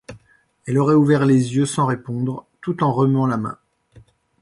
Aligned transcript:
Elle 0.65 0.79
aurait 0.79 0.95
ouvert 0.95 1.27
les 1.27 1.55
yeux 1.55 1.67
sans 1.67 1.85
répondre, 1.85 2.47
tout 2.61 2.83
en 2.83 2.91
remuant 2.91 3.27
la 3.27 3.37
main. 3.37 3.59